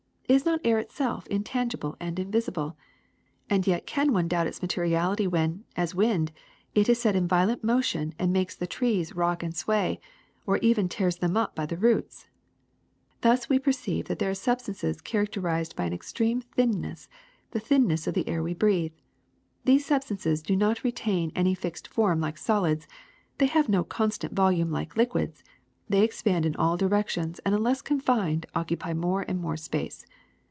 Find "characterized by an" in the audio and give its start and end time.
15.01-15.91